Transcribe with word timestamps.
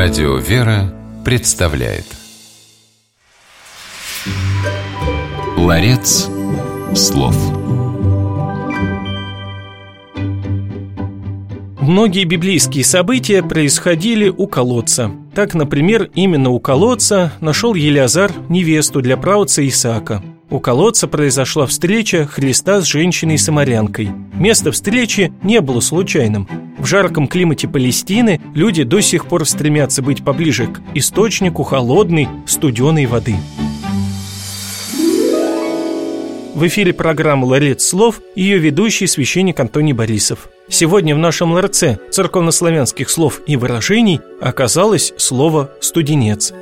Радио 0.00 0.36
«Вера» 0.36 0.94
представляет 1.24 2.04
Ларец 5.56 6.28
слов 6.94 7.34
Многие 11.80 12.22
библейские 12.26 12.84
события 12.84 13.42
происходили 13.42 14.28
у 14.28 14.46
колодца. 14.46 15.10
Так, 15.34 15.54
например, 15.54 16.08
именно 16.14 16.50
у 16.50 16.60
колодца 16.60 17.32
нашел 17.40 17.74
Елиазар 17.74 18.30
невесту 18.48 19.02
для 19.02 19.16
правца 19.16 19.66
Исаака. 19.66 20.22
У 20.50 20.60
колодца 20.60 21.06
произошла 21.08 21.66
встреча 21.66 22.26
Христа 22.26 22.80
с 22.80 22.86
женщиной-самарянкой. 22.86 24.10
Место 24.32 24.72
встречи 24.72 25.30
не 25.42 25.60
было 25.60 25.80
случайным. 25.80 26.48
В 26.78 26.86
жарком 26.86 27.28
климате 27.28 27.68
Палестины 27.68 28.40
люди 28.54 28.82
до 28.82 29.02
сих 29.02 29.26
пор 29.26 29.44
стремятся 29.44 30.00
быть 30.00 30.24
поближе 30.24 30.68
к 30.68 30.80
источнику 30.94 31.64
холодной, 31.64 32.28
студеной 32.46 33.04
воды. 33.04 33.36
В 36.54 36.66
эфире 36.66 36.94
программа 36.94 37.44
«Ларец 37.44 37.84
слов» 37.84 38.20
и 38.34 38.42
ее 38.42 38.58
ведущий 38.58 39.06
священник 39.06 39.60
Антоний 39.60 39.92
Борисов. 39.92 40.48
Сегодня 40.68 41.14
в 41.14 41.18
нашем 41.18 41.52
ларце 41.52 42.00
церковнославянских 42.10 43.10
слов 43.10 43.42
и 43.46 43.56
выражений 43.56 44.20
оказалось 44.40 45.12
слово 45.18 45.70
«студенец». 45.80 46.54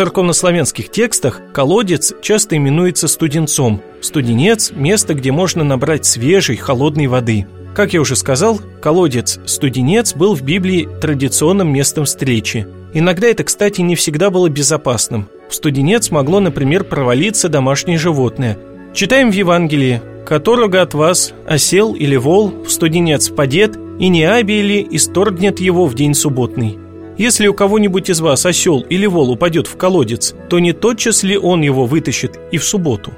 Церковнославянских 0.00 0.90
текстах 0.90 1.42
колодец 1.52 2.14
часто 2.22 2.56
именуется 2.56 3.06
студенцом. 3.06 3.82
Студенец– 4.00 4.72
место, 4.74 5.12
где 5.12 5.30
можно 5.30 5.62
набрать 5.62 6.06
свежей, 6.06 6.56
холодной 6.56 7.06
воды. 7.06 7.46
Как 7.74 7.92
я 7.92 8.00
уже 8.00 8.16
сказал, 8.16 8.62
колодец-студенец 8.80 10.14
был 10.14 10.34
в 10.34 10.40
Библии 10.40 10.88
традиционным 11.02 11.70
местом 11.70 12.06
встречи. 12.06 12.66
Иногда 12.94 13.26
это, 13.26 13.44
кстати, 13.44 13.82
не 13.82 13.94
всегда 13.94 14.30
было 14.30 14.48
безопасным. 14.48 15.28
В 15.50 15.54
студенец 15.54 16.10
могло, 16.10 16.40
например, 16.40 16.84
провалиться 16.84 17.50
домашнее 17.50 17.98
животное. 17.98 18.56
Читаем 18.94 19.30
в 19.30 19.34
Евангелии 19.34 20.00
«Которого 20.24 20.80
от 20.80 20.94
вас 20.94 21.34
осел 21.46 21.94
или 21.94 22.16
вол 22.16 22.54
в 22.64 22.70
студенец 22.70 23.28
впадет, 23.28 23.76
и 23.98 24.08
не 24.08 24.24
абили 24.24 24.86
исторгнет 24.92 25.60
его 25.60 25.84
в 25.84 25.94
день 25.94 26.14
субботный». 26.14 26.78
Если 27.20 27.46
у 27.48 27.52
кого-нибудь 27.52 28.08
из 28.08 28.22
вас 28.22 28.46
осел 28.46 28.80
или 28.80 29.04
вол 29.04 29.30
упадет 29.30 29.66
в 29.66 29.76
колодец, 29.76 30.34
то 30.48 30.58
не 30.58 30.72
тотчас 30.72 31.22
ли 31.22 31.36
он 31.36 31.60
его 31.60 31.84
вытащит 31.84 32.40
и 32.50 32.56
в 32.56 32.64
субботу? 32.64 33.12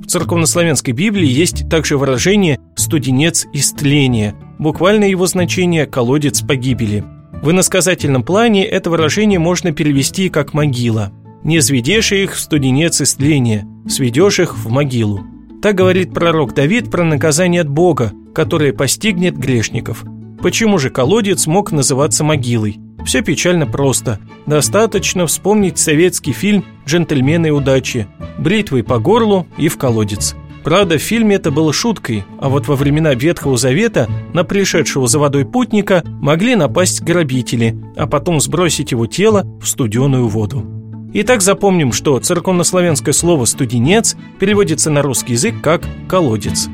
В 0.00 0.06
церковнославянской 0.08 0.92
Библии 0.92 1.28
есть 1.28 1.70
также 1.70 1.96
выражение 1.96 2.58
«студенец 2.74 3.46
истления», 3.52 4.34
буквально 4.58 5.04
его 5.04 5.26
значение 5.26 5.86
«колодец 5.86 6.40
погибели». 6.42 7.04
В 7.40 7.52
иносказательном 7.52 8.24
плане 8.24 8.64
это 8.64 8.90
выражение 8.90 9.38
можно 9.38 9.70
перевести 9.70 10.30
как 10.30 10.52
«могила». 10.52 11.12
«Не 11.44 11.62
сведешь 11.62 12.10
их 12.10 12.34
в 12.34 12.40
студенец 12.40 13.00
истления, 13.00 13.68
сведешь 13.88 14.40
их 14.40 14.58
в 14.58 14.68
могилу». 14.68 15.20
Так 15.62 15.76
говорит 15.76 16.12
пророк 16.12 16.54
Давид 16.54 16.90
про 16.90 17.04
наказание 17.04 17.60
от 17.60 17.68
Бога, 17.68 18.12
которое 18.38 18.72
постигнет 18.72 19.36
грешников. 19.36 20.04
Почему 20.40 20.78
же 20.78 20.90
колодец 20.90 21.48
мог 21.48 21.72
называться 21.72 22.22
могилой? 22.22 22.78
Все 23.04 23.20
печально 23.20 23.66
просто. 23.66 24.20
Достаточно 24.46 25.26
вспомнить 25.26 25.76
советский 25.76 26.30
фильм 26.30 26.64
«Джентльмены 26.86 27.50
удачи». 27.50 28.06
Бритвой 28.38 28.84
по 28.84 29.00
горлу 29.00 29.48
и 29.56 29.66
в 29.66 29.76
колодец. 29.76 30.36
Правда, 30.62 30.98
в 30.98 31.02
фильме 31.02 31.34
это 31.34 31.50
было 31.50 31.72
шуткой, 31.72 32.22
а 32.40 32.48
вот 32.48 32.68
во 32.68 32.76
времена 32.76 33.12
Ветхого 33.12 33.56
Завета 33.56 34.08
на 34.32 34.44
пришедшего 34.44 35.08
за 35.08 35.18
водой 35.18 35.44
путника 35.44 36.04
могли 36.06 36.54
напасть 36.54 37.02
грабители, 37.02 37.76
а 37.96 38.06
потом 38.06 38.40
сбросить 38.40 38.92
его 38.92 39.06
тело 39.06 39.42
в 39.60 39.66
студеную 39.66 40.28
воду. 40.28 40.64
Итак, 41.12 41.42
запомним, 41.42 41.90
что 41.90 42.20
церковнославянское 42.20 43.14
слово 43.14 43.46
«студенец» 43.46 44.14
переводится 44.38 44.90
на 44.90 45.02
русский 45.02 45.32
язык 45.32 45.56
как 45.60 45.82
«колодец». 46.08 46.68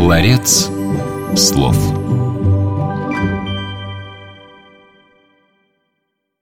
Ларец 0.00 0.70
слов. 1.36 1.76